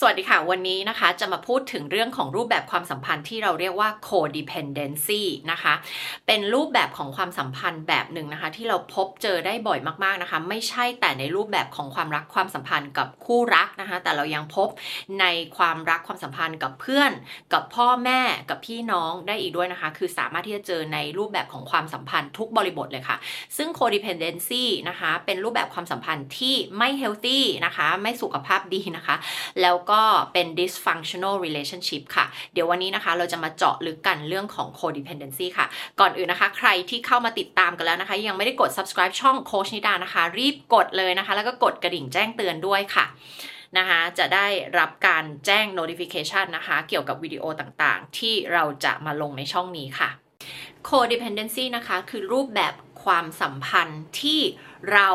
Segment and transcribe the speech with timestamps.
[0.00, 5.74] สวัสดีค่ะ วันนี้นะคะจะมาพูดถึงเรื่องของรูปแบบความสัมพันธ์ที่เราเรียกว่า codependency นะคะ
[6.26, 14.68] เป็นรูปแบบของความสัมพันธ์แบบหนึ่งนะคะ ที่เราพบเจอได้บ่อยมากๆนะคะ ไม่ใช่แต่ในรูปแบบของความรักความสัมพันธ์กับคู่รักนะคะ แต่เรายังพบ
[15.20, 15.24] ใน
[15.56, 17.12] ความรักความสัมพันธ์กับเพื่อน
[17.52, 18.20] กับพ่อแม่
[18.50, 23.16] กับพี่น้องได้อีกด้วยนะคะ คือสามารถที่จะเจอในรูปแบบของความสัมพันธ์ทุกบริบทเลยค่ะ
[23.56, 29.16] ซึ่ง codependency นะคะ เป็นรูปแบบความสัมพันธ์ที่ไม่ healthy นะคะ ไม่สุขภาพดีนะคะ
[29.60, 35.66] แล้วก็เป็น dysfunctional relationship ค่ะ เดี๋ยววันนี้นะคะ เราจะมาเจาะลึกกันเรื่องของ codependency ค่ะ
[36.00, 43.06] ก่อนอื่นนะคะ ใครที่เข้ามาติดตามกันแล้วนะคะ ยังไม่ได้กด subscribe ช่องโคชนิดานะคะ รีบกดเลยนะคะ แล้วก็กดกระดิ่งแจ้งเตือนด้วยค่ะ
[43.78, 44.46] นะคะจะได้
[44.78, 50.08] รับการแจ้ง notification นะคะ เกี่ยวกับวิดีโอต่างๆ ที่เราจะมาลงในช่องนี้ค่ะ
[50.88, 52.74] codependency นะคะ คือรูปแบบ
[53.04, 54.40] ความสัมพันธ์ที่
[54.92, 55.08] เรา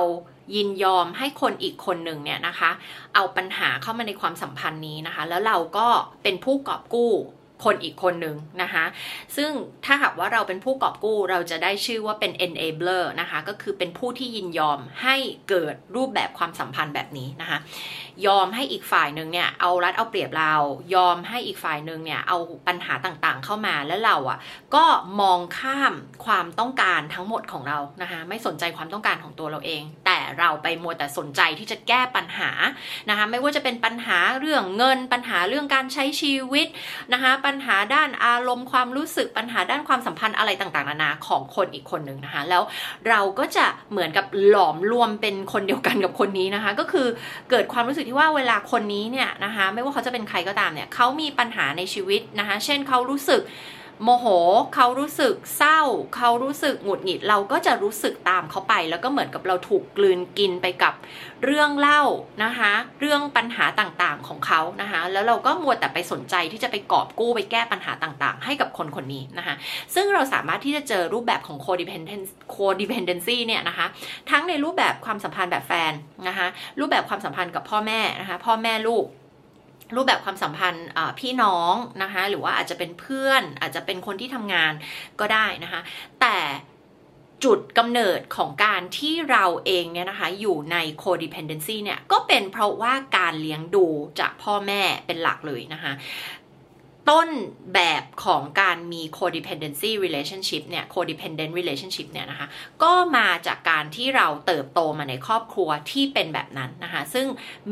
[0.55, 2.71] ยินยอมให้คนอีกคนหนึ่งเนี่ยนะคะ
[3.15, 5.87] เอาปัญหาเข้ามาในความสัมพันธ์นี้นะคะ แล้วเราก็
[6.23, 7.13] เป็นผู้กอบกู้
[7.65, 8.85] คนอีกคนหนึ่งนะคะ
[9.37, 9.51] ซึ่ง
[9.85, 15.15] ถ้าหากว่าเราเป็นผู้กอบกู้เราจะได้ชื่อว่าเป็น enabler นะคะ ก็คือเป็นผู้ที่ยินยอมให้
[15.49, 17.59] เกิดรูปแบบความสัมพันธ์แบบนี้นะคะ
[18.27, 20.55] ยอมให้อีกฝ่ายหนึ่งเนี่ยเอารัดเอาเปรียบเรา
[20.95, 24.39] ยอมให้อีกฝ่ายหนึ่งเนี่ยเอาปัญหาต่างๆ เข้ามาแล้วเราอะ
[24.75, 24.85] ก็
[25.21, 25.93] มองข้าม
[26.25, 29.83] ความต้องการทั้งหมดของเรานะคะ ไม่สนใจความต้องการของตัวเราเอง
[30.39, 32.51] เราไปมัวแต่สนใจที่จะแก้ปัญหา
[33.09, 36.67] นะคะไม่ว่าจะเป็นปัญหาเรื่องเงิน ปัญหาเรื่องการใช้ชีวิต
[37.13, 42.63] นะคะปัญหาด้านอารมณ์ความรู้สึกปัญหาด้านความสัมพันธ์อะไรต่างๆนานาของคนอีกคนหนึ่งนะคะแล้ว
[43.09, 47.07] เราก็จะเหมือนกับหลอมรวมเป็นคนเดียวกันกับคนนี้นะคะ ก็คือ
[47.49, 53.41] เกิดความรู้สึกที่ว่าเวลาคนนี้เนี่ยนะคะไม่ว่าเขาจะเป็นใครก็ตามเนี่ยเขามีปัญหาในชีวิตนะคะเช่นเขารู้สึก
[54.03, 54.25] โมโห
[54.75, 55.81] เขารู้สึกเศร้า
[56.15, 60.93] เขารู้สึกหงุดหงิดเราก็จะรู้สึกตามเขาไป แล้วก็เหมือนกับเราถูกกลืนกินไปกับ
[61.45, 62.01] เรื่องเล่า
[62.43, 69.55] นะคะ เรื่องปัญหาต่างๆของเขานะคะ แล้วเราก็มัวแต่ไปสนใจที่จะไปกอบกู้ไปแก้ปัญหาต่างๆ ให้กับคนคนนี้นะคะ
[69.95, 73.87] ซึ่งเราสามารถที่จะเจอรูปแบบของ codependency codependency เนี่ยนะคะ
[74.31, 75.93] ทั้งในรูปแบบความสัมพันธ์แบบแฟน
[76.27, 76.47] นะคะ
[76.79, 79.05] รูปแบบความสัมพันธ์กับพ่อแม่นะคะ พ่อแม่ลูก
[79.95, 80.87] รูปแบบความสัมพันธ์
[81.19, 81.73] พี่น้อง
[82.03, 84.73] นะคะหรือว่าอาจจะเป็นเพื่อนอาจจะเป็นคนที่ทำงาน
[85.19, 85.81] ก็ได้นะคะ
[86.21, 86.37] แต่
[87.43, 93.85] จุดกำเนิดของการที่เราเองเนี่ยนะคะอยู่ใน codependency เนี่ยก็เป็นเพราะว่าการเลี้ยงดู
[94.19, 95.91] จากพ่อแม่เป็นหลักเลยนะคะ
[97.09, 97.29] ต้น
[97.75, 102.47] แบบของการมี codependency relationship เนี่ย codependent relationship เนี่ยนะคะ
[102.83, 107.27] ก็มาจากการที่เราเติบโตมาในครอบครัวที่เป็นแบบนั้นนะคะ ซึ่ง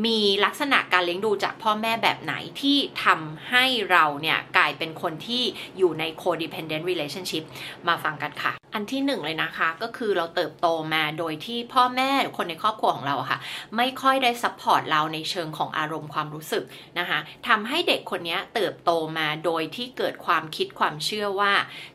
[0.06, 5.42] มีลักษณะการเลี้ยงดูจากพ่อแม่แบบไหนที่ทำให้เราเนี่ยกลายเป็นคนที่
[5.78, 7.44] อยู่ใน codependent relationship
[7.88, 13.38] มาฟังกันค่ะ อันที่หนึ่งเลยนะคะก็คือเราเติบโตมาโดยที่พ่อแม่คนในครอบครัวของเราค่ะ
[13.76, 16.64] ไม่ค่อยได้ support เราในเชิงของอารมณ์ความรู้สึก
[16.98, 17.18] นะคะ
[17.48, 21.52] ทำให้เด็กคนนี้เติบโตมาโดยที่เกิดความคิดความเชื่อว่า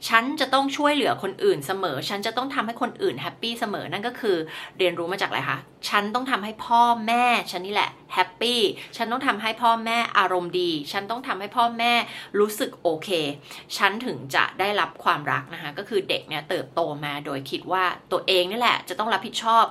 [0.09, 4.37] ฉันจะต้องช่วยเหลือคนอื่นเสมอ ฉันจะต้องทำให้คนอื่น happy เสมอนั่นก็คือ
[4.77, 5.57] เรียนรู้มาจากอะไรคะ
[5.89, 8.59] ฉันต้องทำให้พ่อแม่ฉันนี่แหละแฮปปี้
[8.97, 11.93] ฉันต้องทำให้พ่อแม่อารมณ์ดี ฉันต้องทำให้พ่อแม่
[12.39, 13.09] รู้สึกโอเค
[13.77, 19.65] ฉันถึงจะได้รับความรักนะคะ ก็คือเด็กเนี่ยเติบโตมาโดยคิดว่าตัวเองนี่แหละ จะต้องรับผิดชอบ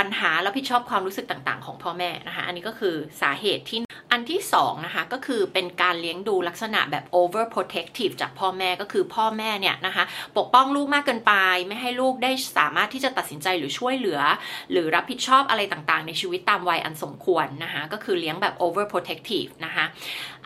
[0.00, 3.78] ปัญหารับผิดชอบความรู้สึกต่างๆ ของพ่อแม่นะคะ อันนี้ก็คือสาเหตุที่
[4.14, 10.04] อันที่2นะคะก็คือเป็นการเลี้ยงดูลักษณะแบบ over protective จากพ่อแม่ก็คือพ่อแม่เนี่ยนะคะ
[10.36, 11.32] ปกป้องลูกมากเกินไป
[11.66, 14.20] ไม่ให้ลูกได้สามารถที่จะตัดสินใจหรือช่วยเหลือ
[14.70, 19.84] หรือรับผิดชอบอะไรต่างๆ ในชีวิตตามวัยอันสมควรนะคะก็คือเลี้ยงแบบ over protective นะคะ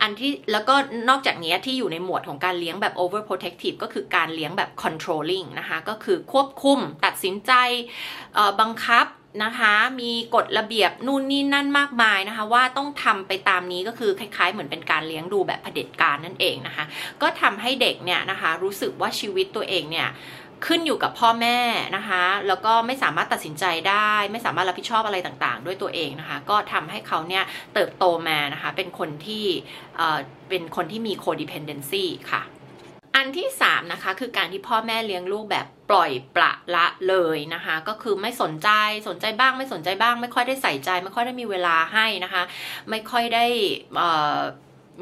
[0.01, 0.75] อันที่แล้วก็
[1.09, 7.51] นอกจากนี้ที่อยู่ในหมวดของการเลี้ยงแบบ over protective ก็คือการเลี้ยงแบบ controlling นะคะก็คือควบคุมตัดสินใจ
[8.61, 9.05] บังคับ
[9.43, 16.85] นะคะ มีกฎระเบียบนู่นนี่นั่นมากมายนะคะ ว่าต้องทำไปตามนี้ก็คือคล้าย ๆ เหมือนเป็นการเลี้ยงดูแบบเผด็จการนั่นเองนะคะ
[17.21, 20.09] ก็ทำให้เด็กเนี่ยนะคะ รู้สึกว่าชีวิตตัวเองเนี่ย
[20.67, 21.59] ขึ้นอยู่กับพ่อแม่
[21.95, 29.45] นะคะ แล้วก็ไม่สามารถตัดสินใจได้ ไม่สามารถรับผิดชอบอะไรต่างๆ ด้วยตัวเองนะคะ ก็ทำให้เขาเนี่ยเติบโตมานะคะ เป็นคนที่
[30.49, 32.43] เป็นคนที่มี codependency ค่ะ
[33.19, 38.69] อันที่ 3 นะคะ คือการที่พ่อแม่เลี้ยงลูกแบบปล่อยปละละเลยนะคะ ก็คือไม่สนใจ
[39.09, 42.43] สนใจบ้าง ไม่สนใจบ้าง ไม่ค่อยได้ใส่ใจ ไม่ค่อยได้มีเวลาให้นะคะ
[42.89, 43.45] ไม่ค่อยได้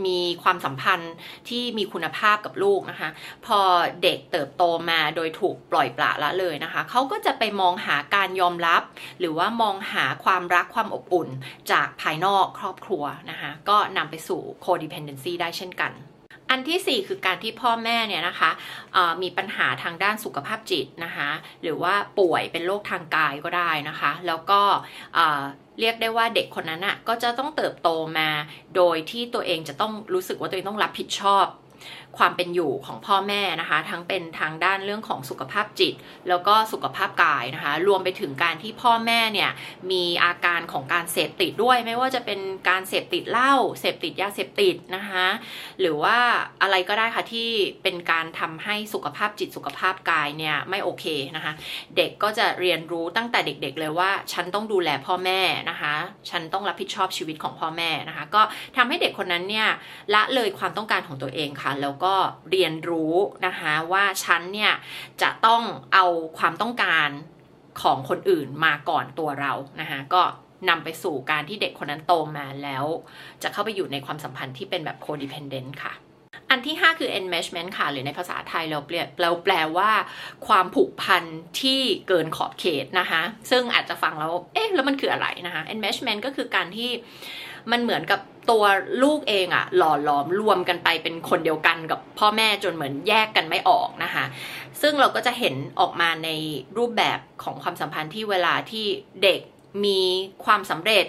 [0.05, 1.13] มีความสัมพันธ์
[1.49, 3.09] ที่มีคุณภาพกับลูกนะคะ
[3.45, 3.59] พอ
[4.03, 8.81] เด็กเติบโตมาโดยถูกปล่อยปละละเลยนะคะ เขาก็จะไปมองหาการยอมรับ
[9.19, 11.29] หรือว่ามองหาความรักความอบอุ่น
[11.71, 15.93] จากภายนอกครอบครัวนะคะ ก็นำไปสู่ codependency ได้เช่นกัน
[16.49, 18.51] อันที่ 4 คือการที่พ่อแม่เนี่ยนะคะ
[19.21, 21.29] มีปัญหาทางด้านสุขภาพจิตนะคะ
[21.63, 24.61] หรือว่าป่วยเป็นโรคทางกายก็ได้นะคะ แล้วก็
[25.79, 28.29] เรียกได้ว่าเด็กคนนั้นอะก็จะต้องเติบโตมา
[28.75, 31.45] โดยที่ตัวเองจะต้องรู้สึกว่าตัวเองต้องรับผิดชอบ
[32.17, 35.93] ความเป็นอยู่ของพ่อแม่นะคะ ทั้งเป็นทางด้านเรื่องของสุขภาพจิต
[36.29, 39.51] แล้วก็สุขภาพกายนะคะ รวมไปถึงการที่พ่อแม่เนี่ย
[39.91, 45.27] มีอาการของการเสพติดด้วย ไม่ว่าจะเป็นการเสพติดเหล้าเสพติดยาเสพติดนะคะ
[45.81, 46.17] หรือว่า
[46.61, 47.49] อะไรก็ได้ค่ะที่
[47.83, 51.05] เป็นการทำให้สุขภาพจิตสุขภาพกายเนี่ยไม่โอเค
[51.35, 51.53] นะคะ
[51.97, 55.93] เด็กก็จะเรียนรู้ตั้งแต่เด็กๆเลยว่า ฉันต้องดูแลพ่อแม่นะคะ
[56.29, 58.41] ฉันต้องรับผิดชอบชีวิตของพ่อแม่นะคะ ก็
[58.77, 59.67] ทำให้เด็กคนนั้นเนี่ย
[60.13, 62.06] ละเลยความต้องการของตัวเองค่ะแล้วก็
[62.51, 63.15] เรียนรู้
[63.45, 64.73] นะคะว่าฉันเนี่ย
[65.21, 65.63] จะต้อง
[65.93, 66.05] เอา
[66.37, 67.09] ความต้องการ
[67.81, 70.23] ของคนอื่นมาก่อนตัวเรานะคะก็
[70.69, 72.85] นำไปสู่การที่เด็กคนนั้นโตมาแล้ว
[73.43, 75.93] จะเข้าไปอยู่ในความสัมพันธ์ที่เป็นแบบ codependent ค่ะ
[76.49, 79.91] อันที่ 5 คือ enmeshment ค่ะ หรือในภาษาไทยเราเปลี่ยนเราแปลว่า
[80.47, 81.23] ความผูกพัน
[81.61, 83.21] ที่เกินขอบเขตนะคะ
[83.51, 86.89] ซึ่งอาจจะฟังแล้ว เอ๊ะ แล้วมันคืออะไรนะคะ enmeshment ก็คือการที่
[87.71, 88.19] มันเหมือนกับ
[88.49, 88.63] ตัว
[89.03, 94.25] ลูกเองอะหล่อหลอมรวมกันไปเป็นคนเดียวกันกับพ่อแม่จนเหมือนแยกกันไม่ออกนะคะ
[94.81, 96.29] ซึ่งเราก็จะเห็นออกมาใน
[96.77, 98.85] รูปแบบของความสัมพันธ์ที่เวลาที่
[99.23, 99.39] เด็ก
[99.85, 100.01] มี
[100.45, 101.05] ความสำเร็จ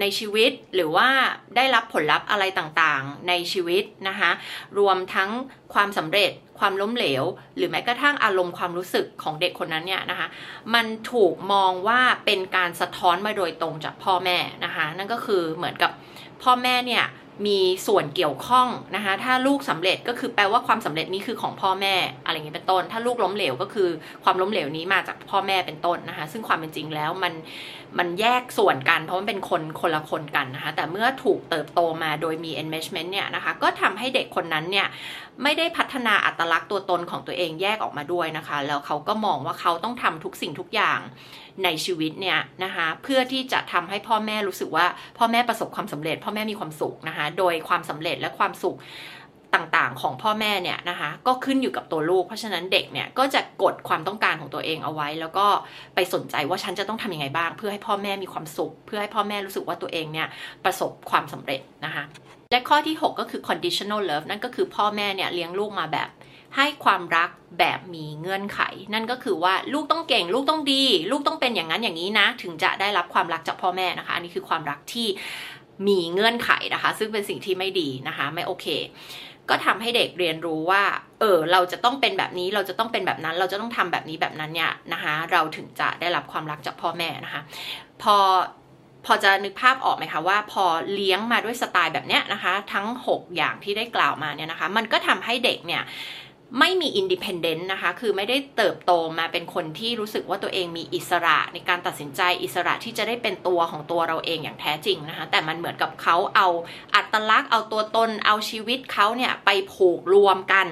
[0.00, 1.08] ในชีวิตหรือว่า
[1.56, 4.30] ได้รับผลลัพธ์อะไรต่างๆ ในชีวิตนะคะ
[4.78, 5.30] รวมทั้ง
[5.74, 7.24] ความสำเร็จความล้มเหลว
[7.56, 10.28] หรือแม้กระทั่งอารมณ์ความรู้สึกของเด็กคนนั้นเนี่ยนะคะ
[10.74, 15.90] มันถูกมองว่าเป็นการสะท้อนมาโดยตรงจากพ่อแม่นะคะนั่นก็คือเหมือนกับ
[16.42, 17.04] พ่อแม่เนี่ย
[17.48, 21.94] มีส่วนเกี่ยวข้องนะคะถ้าลูกสำเร็จก็คือแปลว่าความสำเร็จนี้คือของพ่อแม่
[22.24, 23.88] อะไรอย่างนี้เป็นต้น ถ้าลูกล้มเหลวก็คือ
[24.24, 27.34] ความล้มเหลวนี้มาจากพ่อแม่เป็นต้นนะคะ ซึ่งความเป็นจริงแล้วมัน
[27.98, 34.86] มันแยกส่วนกัน เพราะมันเป็นคนคนละคนกันนะคะ แต่เมื่อถูกเติบโตมาโดยมี enmeshment เนี่ยนะคะ ก็ทำให้เด็กคนนั้นเนี่ย
[35.42, 41.00] ไม่ได้พัฒนาอัตลักษณ์ตัวตนของตัวเองแยกออกมาด้วยนะคะ แล้วเขาก็มองว่าเขาต้องทำทุกสิ่งทุกอย่าง
[41.64, 44.86] ในชีวิตเนี่ยนะคะเพื่อที่จะทำให้พ่อแม่รู้สึกว่า
[45.18, 48.78] พ่อแม่ประสบความสำเร็จ พ่อแม่มีความสุขนะคะโดยความสำเร็จและความสุข
[49.56, 55.46] ต่างๆ ของพ่อแม่เนี่ยนะคะก็ขึ้นอยู่กับตัวลูก เพราะฉะนั้นเด็กเนี่ยก็จะกดความต้องการของตัวเองเอาไว้ แล้วก็
[55.94, 60.28] ไปสนใจว่าฉันจะต้องทำยังไงบ้าง เพื่อให้พ่อแม่มีความสุข เพื่อให้พ่อแม่รู้สึกว่าตัวเองเนี่ย
[60.64, 62.04] ประสบความสำเร็จนะคะ
[62.52, 66.08] และข้อที่ 6 ก็คือ conditional love นั่นก็คือพ่อแม่เนี่ยเลี้ยงลูกมาแบบ
[66.56, 68.60] ให้ความรักแบบมีเงื่อนไข
[68.94, 75.08] นั่นก็คือว่าลูกต้องเก่ง ลูกต้องดี ลูกต้องเป็นอย่างนั้นอย่างนี้นะ ถึงจะได้รับความรักจากพ่อแม่นะคะ อันนี้คือความรักที่
[75.88, 78.66] มีเงื่อนไขนะคะ ซึ่งเป็นสิ่งที่ไม่ดีนะคะ ไม่โอเค
[79.48, 80.82] ก็ทำให้เด็กเรียนรู้ว่า
[81.20, 87.42] เออ เราจะต้องเป็นแบบนี้ เราจะต้องเป็นแบบนั้น เราจะต้องทำแบบนี้แบบนั้นเนี่ยนะคะ เราถึงจะได้รับความรักจากพ่อแม่นะคะ
[88.02, 88.16] พอ
[89.06, 90.64] พอจะนึกภาพออกไหมคะว่าพอ
[90.94, 95.82] เลี้ยงมาด้วยสไตล์แบบเนี้ยนะคะ ทั้ง 6 อย่างที่ได้กล่าวมาเนี่ยนะคะ มันก็ทำให้เด็กเนี่ย
[96.58, 106.48] ไม่มี independent นะคะ คือไม่ได้เติบโตมาเป็นคนที่รู้สึกว่าตัวเองมีอิสระในการตัดสินใจอิสระที่จะได้เป็นตัวของตัวเราเองอย่างแท้จริงนะคะ แต่มันเหมือนกับเขาเอา
[106.94, 110.66] อัตลักษณ์เอาตัวตนเอาชีวิตเขาเนี่ยไปผูกรวมกัน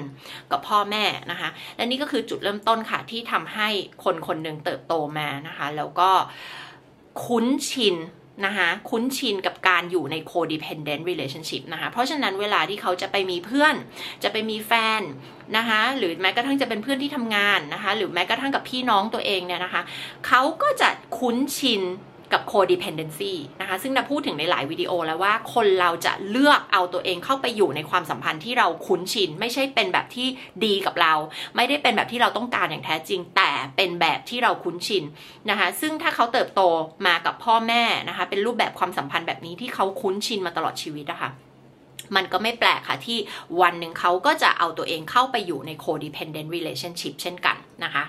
[0.50, 3.68] กับพ่อแม่นะคะ และนี่ก็คือจุดเริ่มต้นค่ะที่ทำให้
[4.04, 6.10] คนคนหนึ่งเติบโตมานะคะ แล้วก็
[7.24, 7.96] คุ้นชิน
[8.46, 13.74] นะคะคุ้นชินกับการอยู่ใน codependent relationship นะคะเพราะฉะนั้นเวลาที่เขาจะไปมีเพื่อน
[14.22, 15.02] จะไปมีแฟน
[15.56, 19.82] นะคะหรือแม้กระทั่งจะเป็นเพื่อนที่ทำงานนะคะหรือแม้กระทั่งกับพี่น้องตัวเองเนี่ยนะคะ
[20.26, 21.82] เขาก็จะคุ้นชิน
[22.32, 30.28] กับ codependency นะคะ ซึ่งเราพูดถึงในหลายวิดีโอแล้วว่าคนเราจะเลือกเอาตัวเองเข้าไปอยู่ในความสัมพันธ์ที่เราคุ้นชิน ไม่ใช่เป็นแบบที่
[30.64, 31.14] ดีกับเรา
[31.56, 35.04] ไม่ได้เป็นแบบที่เราต้องการอย่างแท้จริง แต่เป็นแบบที่เราคุ้นชิน
[35.50, 36.60] นะคะ ซึ่งถ้าเขาเติบโต
[37.06, 41.30] มากับพ่อแม่นะคะ เป็นรูปแบบความสัมพันธ์แบบนี้ที่เขาคุ้นชินมาตลอดชีวิตนะคะ
[42.16, 43.18] มันก็ไม่แปลกค่ะที่
[43.60, 48.04] วันหนึ่งเขาก็จะเอาตัวเองเข้าไปอยู่ใน codependent relationship เช่นกันนะคะ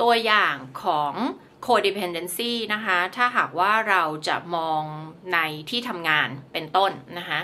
[0.00, 1.14] ตัวอย่างของ
[1.66, 4.82] codependency นะคะ ถ้าหากว่าเราจะมอง
[5.32, 5.38] ใน
[5.70, 7.38] ที่ทำงานเป็นต้นนะคะ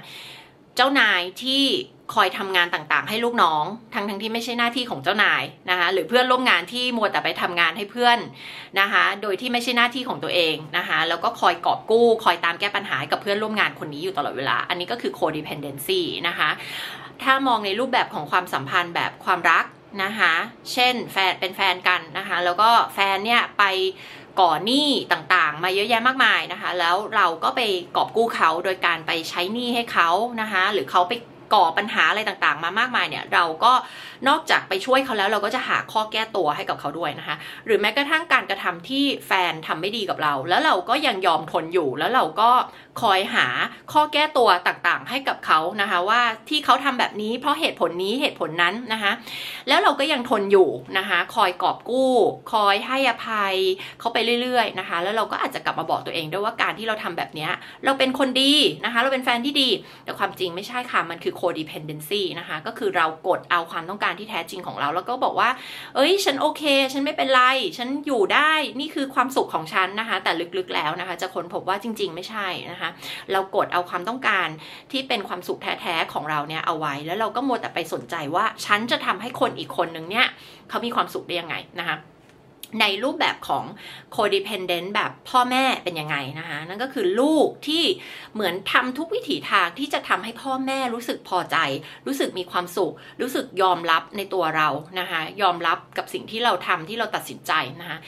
[0.77, 1.65] เจ้านายที่
[2.15, 8.19] คอยทำงานต่างๆ ให้ลูกน้อง ทั้งทั้งที่ไม่ใช่หน้าที่ของเจ้านายนะคะ หรือเพื่อนร่วมงานที่มัวแต่ไปทำงานให้เพื่อน
[8.81, 16.51] นะคะ โดยที่ไม่ใช่หน้าที่ของตัวเองนะคะ แล้วก็คอยกอบกู้ คอยตามแก้ปัญหากับเพื่อนร่วมงานคนนี้อยู่ตลอดเวลา อันนี้ก็คือ codependency นะคะ
[17.23, 19.65] ถ้ามองในรูปแบบของความสัมพันธ์แบบความรัก
[20.03, 20.35] นะคะ
[20.73, 23.65] เช่นแฟนเป็นแฟนกันนะคะ แล้วก็แฟนเนี่ยไป
[24.41, 27.61] ก่อหนี้ต่างๆ มาเยอะแยะมากมายนะคะ แล้วเราก็ไป
[27.97, 30.11] กอบกู้เขาโดยการไปใช้หนี้ให้เขา
[30.41, 31.13] นะคะ หรือเขาไป
[31.55, 33.73] ก่อปัญหาอะไรต่างๆ มามากมายเนี่ยเราก็
[34.29, 37.37] นอกจากไปช่วยเขาแล้วเราก็จะหาข้อแก้ตัวให้กับเขาด้วยนะคะ
[37.67, 42.51] หรือแม้กระทั่งการกระทำที่แฟนทำไม่ดีกับเรา แล้วเราก็ยังยอมทนอยู่แล้วเราก็
[43.03, 43.47] คอยหา
[43.93, 49.13] ข้อแก้ตัวต่างๆ ให้กับเขานะคะว่าที่เขาทำแบบนี้เพราะเหตุผลนี้เหตุผลนั้นนะคะ
[49.69, 52.13] แล้วเราก็ยังทนอยู่นะคะคอยกอบกู้
[52.53, 53.55] คอยให้อภัย
[54.01, 57.49] เขาไปเรื่อยๆนะคะ แล้วเราก็อาจจะกลับมาบอกตัวเองด้วยว่าการที่เราทำแบบนี้
[57.85, 58.53] เราเป็นคนดี
[58.85, 59.71] นะคะ เราเป็นแฟนที่ดี
[60.05, 65.51] แต่ความจริงไม่ใช่ค่ะมันคือคือ codependency นะคะ ก็คือเรากดเอาความต้องการที่แท้จริงของเรา แล้วก็บอกว่า
[65.95, 66.63] เอ้ย ฉันโอเค
[66.93, 67.43] ฉันไม่เป็นไร
[67.79, 72.91] ฉันอยู่ได้ นี่คือความสุขของฉันนะคะ แต่ลึกๆแล้วนะคะ จะค้นพบว่าจริง ๆ ไม่ใช่นะคะ
[73.33, 74.49] เรากดเอาความต้องการ
[74.93, 80.27] ที่เป็นความสุขแท้ๆของเราเนี่ยเอาไว้ แล้วเราก็มัวแต่ไปสนใจว่า ฉันจะทำให้คนอีกคนนึงเนี่ย
[80.69, 81.97] เขามีความสุขได้ยังไงนะคะ
[82.81, 83.65] ในรูปแบบของ
[84.15, 87.85] codependent แบบพ่อแม่เป็นยังไงนะคะนั่นก็คือลูกที่
[88.35, 91.57] เหมือนทำทุกวิถีทางที่จะทำให้พ่อแม่รู้สึกพอใจ
[92.07, 94.69] รู้สึกมีความสุข รู้สึกยอมรับในตัวเรา
[95.01, 97.99] นะคะยอมรับกับสิ่งที่เราทำที่เราตัดสินใจนะคะ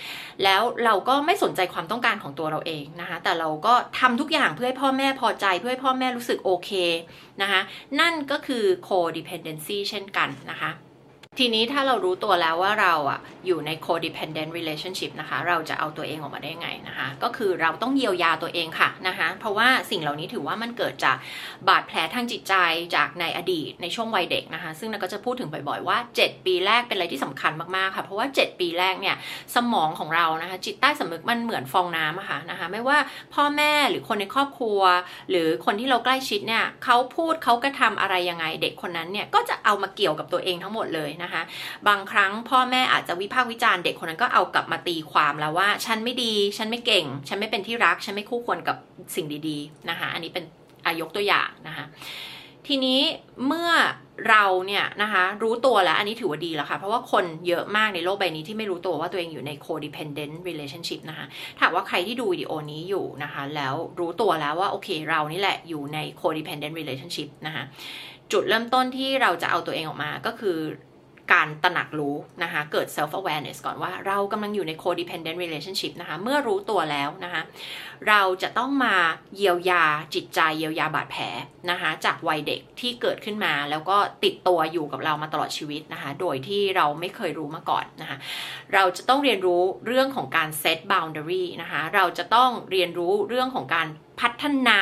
[0.45, 6.71] แล้วเราก็ไม่สนใจความต้องการของตัวเราเองนะคะแต่เราก็ทำทุกอย่างเพื่อให้พ่อแม่พอใจเพื่อให้พ่อแม่รู้สึกโอเค
[7.43, 7.61] นะคะ
[8.01, 10.73] นั่นก็คือ codependency เช่นกันนะคะ
[11.41, 21.17] ทีนี้ถ้าเรารู้ตัวแล้วว่าเราอะอยู่ใน codependent relationship นะคะ เราจะเอาตัวเองออกมาได้ไงนะคะ ก็คือเราต้องเยียวยาตัวเองค่ะนะคะ เพราะว่าสิ่งเหล่านี้ถือว่ามันเกิดจาก
[21.69, 22.55] บาดแผลทางจิตใจ
[22.97, 29.17] จากในอดีตในช่วงวัยเด็กนะคะ ซึ่งเราก็จะพูดถึงบ่อยๆว่า 7 ปีแรกเป็นอะไรที่สำคัญมากๆค่ะ เพราะว่า 7 ปีแรกเนี่ย
[29.57, 32.99] สมองของเรานะคะ จิตใต้สำนึกมันเหมือนฟองน้ำอะค่ะนะคะ ไม่ว่า
[33.35, 34.81] พ่อแม่หรือคนในครอบครัว
[35.31, 41.43] หรือคนที่เราใกล้ชิดเนี่ยเขาพูดเขากระทำอะไรยังไงเด็กคนนั้นเนี่ยก็จะเอามาเกี่ยวกับตัวเองทั้งหมดเลยนะคะ
[41.89, 48.77] บางครั้งพ่อแม่อาจจะวิพากษ์วิจารณ์เด็กคนนั้นก็เอากลับมาตีความแล้วว่า ฉันไม่ดี ฉันไม่เก่ง ฉันไม่เป็นที่รัก ฉันไม่คู่ควรกับ
[49.15, 50.45] สิ่งดีๆนะคะ อันนี้เป็น
[50.85, 51.85] อายกตัวอย่างนะคะ
[52.67, 53.01] ทีนี้
[53.47, 53.71] เมื่อ
[54.29, 61.27] เราเนี่ยนะคะรู้ตัวแล้วอันนี้ถือว่าดีแล้วค่ะ เพราะว่าคนเยอะมากในโลกใบนี้ที่ไม่รู้ตัวว่าตัวเองอยู่ใน codependent relationship นะคะ
[61.59, 67.65] ถ้าว่าใครที่ดูวิดีโอนี้อยู่นะคะ แล้วรู้ตัวแล้วว่าโอเคเรานี่แหละอยู่ใน codependent relationship นะคะ
[68.33, 70.59] จุดเริ่มต้นที่เราจะเอาตัวเองออกมาก็คือ
[71.33, 77.43] การตระหนักรู้นะคะ เกิด self awareness ก่อนว่าเรากำลังอยู่ใน codependent relationship นะคะ เมื่อรู้ตัวแล้วนะคะ
[78.09, 78.97] เราจะต้องมา
[79.37, 81.25] เยียวยาจิตใจเยียวยาบาดแผล
[81.71, 88.17] นะคะ จากวัยเด็กที่เกิดขึ้นมา แล้วก็ติดตัวอยู่กับเรามาตลอดชีวิตนะคะ โดยที่เราไม่เคยรู้มาก่อนนะคะ
[88.75, 93.89] เราจะต้องเรียนรู้เรื่องของการ set boundary นะคะ เราจะต้องเรียนรู้เรื่องของการ
[94.21, 94.81] พัฒนา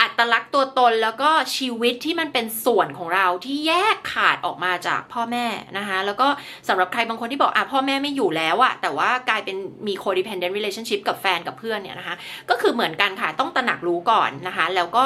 [0.00, 5.46] อัตลักษณ์ตัวตนแล้วก็ชีวิตที่มันเป็นส่วนของเราที่แยกขาดออกมาจากพ่อแม่
[5.78, 6.28] นะคะแล้วก็
[6.68, 12.16] สำหรับใครบางคนที่บอกอะพ่อแม่ไม่อยู่แล้วอะแต่ว่ากลายเป็นมี codependent relationship กับแฟนกับเพื่อนเนี่ยนะคะ
[12.50, 15.04] ก็คือเหมือนกันค่ะต้องตระหนักรู้ก่อนนะคะ แล้วก็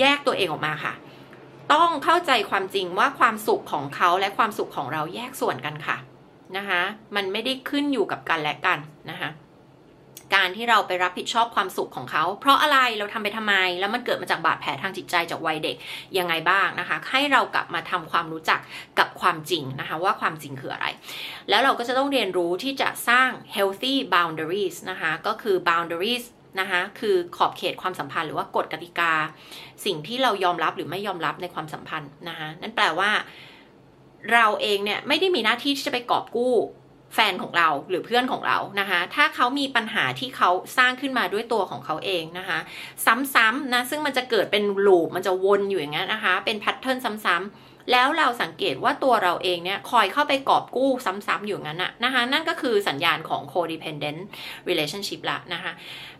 [0.00, 0.94] แยกตัวเองออกมาค่ะ
[1.72, 5.96] ต้องเข้าใจความจริงว่าความสุขของเขาและความสุขของเราแยกส่วนกันค่ะ
[6.56, 6.82] นะคะ
[7.16, 8.78] มันไม่ได้ขึ้นอยู่กับกันและกัน
[9.10, 9.28] นะคะ
[10.34, 15.76] การที่เราไปรับผิดชอบความสุขของเขา เพราะอะไรเราทำไปทำไม แล้วมันเกิดมาจากบาดแผลทางจิตใจจากวัยเด็ก
[16.18, 18.60] ยังไงบ้างนะคะ ให้เรากลับมาทำความรู้จัก
[18.98, 20.86] กับความจริงนะคะ ว่าความจริงคืออะไร
[21.48, 26.24] แล้วเราก็จะต้องเรียนรู้ที่จะสร้าง healthy boundaries นะคะ ก็คือ boundaries
[26.60, 29.12] นะคะคือขอบเขตความสัมพันธ์หรือว่ากฎกติกา
[29.84, 33.10] สิ่งที่เรายอมรับหรือไม่ยอมรับในความสัมพันธ์นะคะนั่นแปลว่า
[34.32, 36.54] เราเองเนี่ยไม่ได้มีหน้าที่ที่จะไปกอบกู้
[37.14, 42.58] แฟนของเราหรือเพื่อนของเรานะคะ ถ้าเขามีปัญหาที่เขาสร้างขึ้นมาด้วยตัวของเขาเองนะคะ
[43.34, 54.20] ซ้ำๆนะซึ่งมันจะเกิดเป็นลูปมันจะวนอยู่อย่างนี้นะคะ เป็นแพทเทิร์นซ้ำๆแล้วเราสังเกตว่าตัวเราเองเนี่ยคอยเข้าไปกอบกู้ซ้ำๆอยู่งั้นนะนะคะนั่นก็คือสัญญาณของ codependent
[54.68, 55.72] relationship ละนะคะ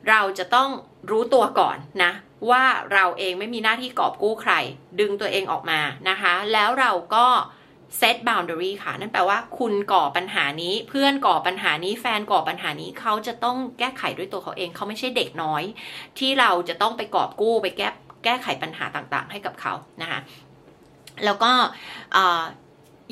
[0.09, 0.69] เราจะต้อง
[1.11, 2.13] รู้ตัวก่อนนะ
[2.51, 4.53] ว่าเราเองไม่มีหน้าที่กอบกู้ใคร
[5.01, 5.81] ดึงตัวเองออกมา
[6.11, 7.27] นะคะ แล้วเราก็
[7.97, 15.63] เซตบาวน์ดารีค่ะ นั่นแปลว่าคุณก่อปัญหานี้ เพื่อนก่อปัญหานี้แฟนก่อปัญหานี้เขาจะต้องแก้ไขด้วยตัวเขาเอง เขาไม่ใช่เด็กน้อย
[16.19, 17.89] ที่เราจะต้องไปกอบกู้ไปแก้
[18.25, 20.21] แก้ไขปัญหาต่างๆ ให้กับเขานะคะ
[21.25, 21.51] แล้วก็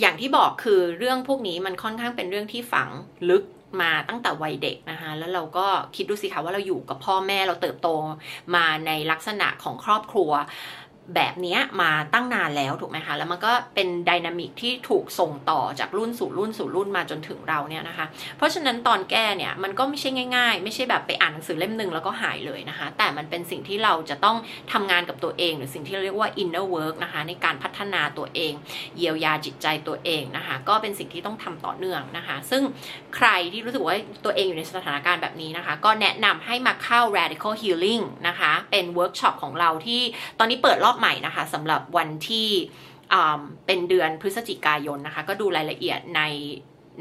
[0.00, 2.88] อย่างที่บอกคือเรื่องพวกนี้มันค่อนข้างเป็นเรื่องที่ฝัง
[3.30, 3.44] ลึก
[3.80, 5.66] มาตั้งแต่วัยเด็กนะคะแล้วเราก็
[5.96, 7.88] คิดดูสิคะว่าเราอยู่กับพ่อแม่เราเติบโต
[8.54, 10.30] มาในลักษณะของครอบครัว
[11.14, 24.36] แบบนี้มาตั้งนานแล้วถูกไหมคะ แล้วมันก็เป็นดินามิกที่ถูกส่งต่อจากรุ่นสู่รุ่นสู่รุ่นมาจนถึงเราเนี่ยนะคะ เพราะฉะนั้นตอนแก้เนี่ยมันก็ไม่ใช่ง่าย ๆ ไม่ใช่แบบไปอ่านหนังสือเล่มหนึ่งแล้วก็หายเลยนะคะ แต่มันเป็นสิ่งที่เราจะต้อง
[24.72, 28.52] ทำงานกับตัวเอง หรือสิ่งที่เรียกว่า inner work นะคะในการพัฒนาตัวเอง
[28.96, 32.62] เยียวยาจิตใจตัวเองนะคะ ก็เป็นสิ่งที่ต้องทำต่อเนื่องนะคะ ซึ่ง
[33.16, 40.02] ใครที่รู้สึกว่าตัวเองอยู่ในสถานการณ์แบบนี้นะคะ ก็แนะนำให้มาเข้า radical healing นะคะ เป็นเวิร์กช็อปของเราที่
[40.38, 42.48] ตอนนี้เปิดรอบใหม่นะคะสำหรับวันที่
[43.66, 46.22] เป็นเดือนพฤศจิกายนนะคะ ก็ดูรายละเอียดใน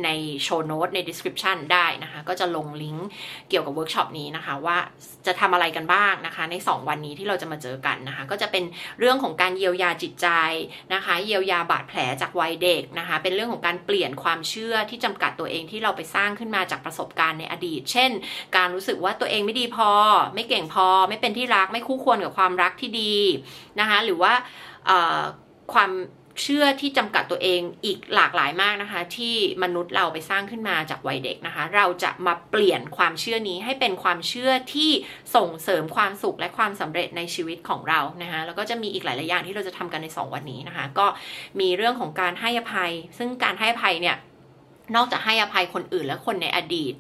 [0.04, 0.10] ใน
[0.44, 3.08] show note ใน description ได้นะคะ ก็จะลงลิงก์
[3.50, 4.78] เกี่ยวกับเวิร์กช็อปนี้นะคะ ว่า
[5.26, 8.64] จะทำอะไรกันบ้างนะคะ ใน 2 วันนี้ที่เราจะมาเจอกันนะคะ ก็จะเป็น
[9.00, 10.28] เรื่องของการเยียวยาจิตใจ
[10.94, 18.12] นะคะ เยียวยาบาดแผลจากวัยเด็กนะคะ เป็นเรื่องของการเปลี่ยนความเชื่อที่จำกัดตัวเองที่เราไปสร้างขึ้นมาจากประสบการณ์ในอดีต เช่น
[18.56, 19.90] การรู้สึกว่าตัวเองไม่ดีพอ
[20.36, 23.16] ไม่เก่งพอ ไม่เป็นที่รักไม่คู่ควรกับความรักที่ดี
[23.80, 24.34] นะคะ หรือว่า
[25.74, 25.92] ความ
[26.42, 34.92] เชื่อที่จำกัดตัวเองอีกหลากหลายมากนะคะ ที่มนุษย์เราไปสร้างขึ้นมาจากวัยเด็กนะคะ เราจะมาเปลี่ยนความเชื่อนี้ให้เป็นความเชื่อที่
[35.36, 41.08] ส่งเสริมความสุขและความสำเร็จในชีวิตของเรานะคะแล้วก็จะมีอีกหลาย ๆ อย่างที่เราจะทำกันใน 2 วันนี้นะคะ ก็
[41.60, 44.18] มีเรื่องของการให้อภัย ซึ่งการให้อภัยเนี่ย
[44.96, 46.96] นอกจากให้อภัยคนอื่นและคนในอดีต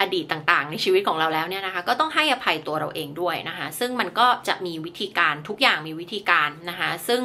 [0.00, 7.20] อดีตต่างๆ ในชีวิตของเราแล้วเนี่ยนะคะก็ต้องให้อภัยตัวเราเองด้วยนะคะ ซึ่งมันก็จะมีวิธีการทุกอย่างมีวิธีการนะคะ ซึ่ง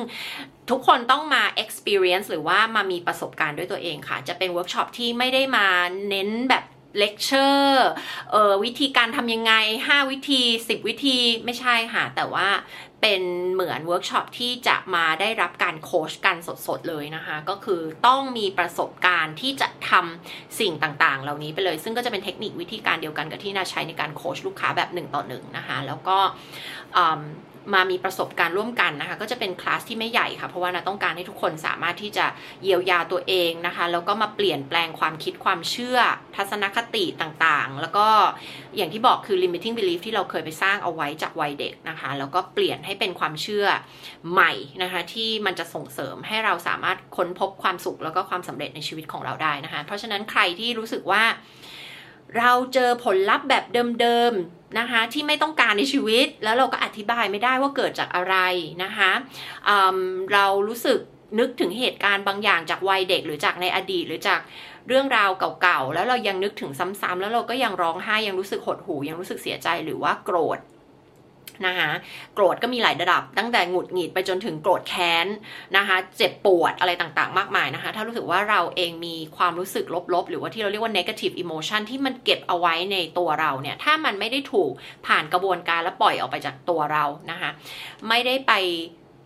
[0.69, 5.67] ทุกคนต้องมา experience หรือว่ามามีประสบการณ์ด้วยตัวเองค่ะ จะเป็นเวิร์กช็อปที่ไม่ได้มา
[6.09, 6.63] เน้นแบบ
[6.99, 7.87] เลคเชอร์
[8.63, 9.53] วิธีการทำยังไง
[9.87, 12.47] 5 วิธี 10 วิธีไม่ใช่ค่ะ แต่ว่า
[13.03, 26.17] เป็นเหมือนเวิร์กช็อปที่จะมาได้รับการโค้ชกันสดๆเลยนะคะ ก็คือต้องมีประสบการณ์ที่จะทำสิ่งต่างๆ เหล่านี้ไปเลย ซึ่งก็จะเป็นเทคนิควิธีการเดียวกันกับที่นาใช้ในการโค้ชลูกค้าแบบ1ต่อ1นะคะ แล้วก็
[27.73, 32.25] มามีประสบการณ์ร่วมกันนะคะ ก็จะเป็นคลาสที่ไม่ใหญ่ค่ะ เพราะว่านะต้องการให้ทุกคนสามารถที่จะ
[32.63, 35.97] เยียวยาตัวเองนะคะ แล้วก็มาเปลี่ยนแปลงความคิดความเชื่อ
[36.35, 38.07] ทัศนคติต่างๆ แล้วก็
[38.77, 43.65] อย่างที่บอกคือ limiting belief ที่เราเคยไปสร้างเอาไว้จากวัยเด็กนะคะ แล้วก็เปลี่ยนให้เป็นความเชื่อ
[44.31, 44.51] ใหม่
[44.83, 51.23] นะคะ ที่มันจะส่งเสริมให้เราสามารถค้นพบความสุขแล้วก็ความสำเร็จในชีวิตของเราได้นะคะ เพราะฉะนั้นใครที่รู้สึกว่า
[52.39, 53.65] เราเจอผลลัพธ์แบบ
[54.01, 54.33] เดิม
[54.79, 58.35] นะคะที่ไม่ต้องการในชีวิต แล้วเราก็อธิบายไม่ได้ว่าเกิดจากอะไร
[58.83, 59.11] นะคะ
[59.65, 60.99] เเรารู้สึก
[61.39, 64.39] นึกถึงเหตุการณ์บางอย่างจากวัยเด็กหรือจากในอดีตหรือจาก
[64.87, 65.29] เรื่องราว
[65.61, 70.59] เก่าๆ แล้วเรายังนึกถึงซ้ำๆแล้วเราก็ยังร้องไห้ยังรู้สึกหดหู่ยังรู้สึกเสียใจหรือว่าโกรธ
[71.67, 71.89] นะคะ
[72.35, 75.27] โกรธก็มีหลายระดับ ตั้งแต่หงุดหงิดไปจนถึงโกรธแค้น
[75.77, 84.71] นะคะเจ็บปวดอะไรต่างๆ มากมายนะคะ ถ้ารู้สึกว่าเราเองมีความรู้สึกลบๆ หรือว่าที่เราเรียกว่า negative emotion ที่มันเก็บเอาไว้ในตัวเราเนี่ย ถ้ามันไม่ได้ถูก
[85.07, 87.49] ผ่านกระบวนการแล้วปล่อยออกไปจากตัวเรานะคะ
[88.09, 88.53] ไม่ได้ไป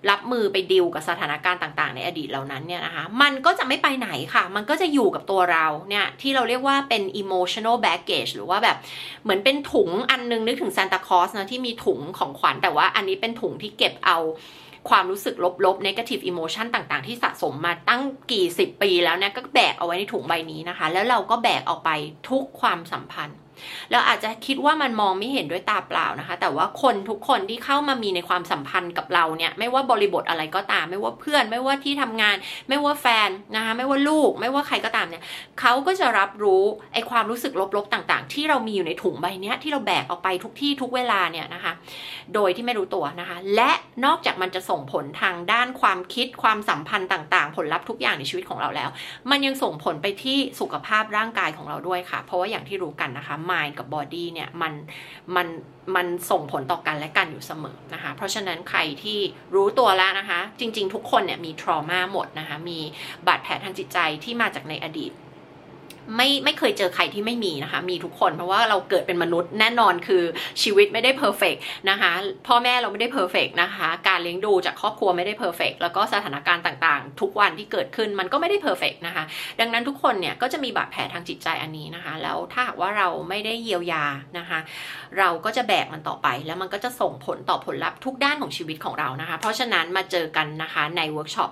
[0.10, 8.78] รับมือไปดิวกับสถานการณ์ต่าง ๆ ในอดีตเหล่านั้นเนี่ยนะคะ มันก็จะไม่ไปไหนค่ะ มันก็จะอยู่กับตัวเราเนี่ยที่เราเรียกว่าเป็น emotional baggage หรือว่าแบบ
[9.24, 14.20] เหมือนเป็นถุงอันนึงนึกถึงซานตาคลอสนะที่มีถุงของขวัญแต่ว่าอันนี้เป็นถุงที่เก็บเอา
[14.90, 21.90] ความรู้สึกลบๆ negative emotion ต่างๆ ที่สะสมมาตั้งกี่สิบปีแล้วเนี่ยก็แบกเอาไว้ในถุงใบนี้นะคะ แล้วเราก็แบกออกไป
[22.30, 23.40] ทุกความสัมพันธ์
[23.92, 32.36] แล้วอาจจะคิดว่ามันมองไม่เห็นด้วยตาเปล่านะคะ แต่ว่าคนทุกคนที่เข้ามามีในความสัมพันธ์กับเราเนี่ย ไม่ว่าบริบทอะไรก็ตาม ไม่ว่าเพื่อน ไม่ว่าที่ทำงาน
[32.70, 35.24] ไม่ว่าแฟนนะคะ ไม่ว่าลูก ไม่ว่าใครก็ตามเนี่ย
[35.60, 41.74] เขาก็จะรับรู้ไอ้ความรู้สึกลบๆต่างๆ ที่เรามีอยู่ในถุงใบนี้ที่เราแบกออกไปทุกที่ทุกเวลาเนี่ยนะคะ
[42.34, 43.72] โดยที่ไม่รู้ตัวนะคะ และ
[44.06, 48.90] นอกจากมันจะส่งผลทางด้านความคิดความสัมพันธ์ต่างๆ ผลลัพธ์ทุกอย่างในชีวิตของเราแล้ว
[49.30, 54.74] มันยังส่งผลไปที่สุขภาพร่างกายของเราด้วยค่ะ เพราะว่าอย่างที่รู้กันนะคะ mind กับ body เนี่ยมัน
[55.36, 55.48] มัน
[55.96, 59.20] มันส่งผลต่อกันและกันอยู่เสมอนะคะ เพราะฉะนั้นใครที่
[59.56, 62.80] รู้ตัวแล้วนะคะ จริง ๆ ทุกคนเนี่ยมีทรมาหมดนะคะ มี
[63.28, 65.12] บาดแผลทางจิตใจที่มาจากในอดีต
[66.16, 70.24] ไม่ไม่เคยเจอใครที่ไม่มีนะคะ มีทุกคนเพราะว่าเราเกิดเป็นมนุษย์แน่นอนคือ
[70.64, 71.56] ชีวิตไม่ได้ perfect
[71.90, 72.12] นะคะ
[72.48, 79.24] พ่อแม่เราไม่ได้ perfect นะคะ การเลี้ยงดูจากครอบครัวไม่ได้ perfect แล้วก็สถานการณ์ต่างๆ ทุกวันที่เกิดขึ้นมันก็ไม่ได้ perfect นะคะ
[79.60, 84.06] ดังนั้นทุกคนเนี่ยก็จะมีบาดแผลทางจิตใจอันนี้นะคะ แล้วถ้าหากว่าเราไม่ได้เยียวยา
[84.38, 84.60] นะคะ
[85.20, 91.52] เราก็จะแบกมันต่อไป แล้วมันก็จะส่งผลต่อผลลัพธ์ทุกด้านของชีวิตของเรานะคะ เพราะฉะนั้นมาเจอกันนะคะในเวิร์กช็อป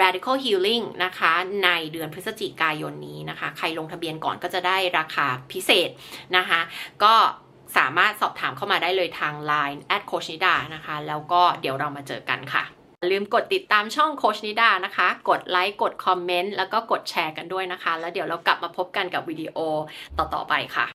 [0.00, 1.32] Radical Healing นะคะ
[1.64, 5.90] ในเดือนพฤศจิกายนนี้นะคะ ใครลงทะเบียนก่อนก็จะได้ราคาพิเศษ
[6.36, 6.60] นะคะ
[7.04, 7.14] ก็
[7.76, 12.64] สามารถสอบถามเข้ามาได้เลยทาง Line แอดโค้ชนิดานะคะ แล้วก็เดี๋ยวเรามาเจอกันค่ะ
[13.10, 19.56] ลืมกดติดตามช่องโค้ชนิดานะคะ กดไลค์ กดคอมเมนต์ แล้วก็กดแชร์กันด้วยนะคะ แล้วเดี๋ยวเรากลับมาพบกันกับวิดีโอ
[20.18, 20.84] ต่อ ๆ ไปค่ะ